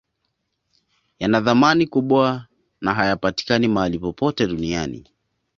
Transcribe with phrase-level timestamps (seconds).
[1.19, 2.47] Yanathamani kubwa
[2.81, 5.03] na hayapatikani mahali popote duniani